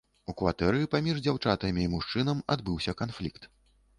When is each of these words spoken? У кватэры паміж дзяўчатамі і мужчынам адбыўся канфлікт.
У 0.31 0.33
кватэры 0.37 0.79
паміж 0.93 1.19
дзяўчатамі 1.27 1.85
і 1.85 1.91
мужчынам 1.95 2.41
адбыўся 2.57 2.95
канфлікт. 3.05 3.49